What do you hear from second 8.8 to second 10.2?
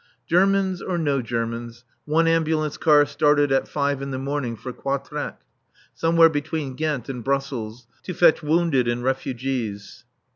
and refugees.